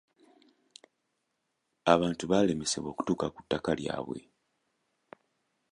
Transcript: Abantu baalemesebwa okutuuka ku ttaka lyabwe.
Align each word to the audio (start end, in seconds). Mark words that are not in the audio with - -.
Abantu 1.93 2.23
baalemesebwa 2.31 2.89
okutuuka 2.91 3.27
ku 3.33 3.39
ttaka 3.43 3.71
lyabwe. 3.79 4.19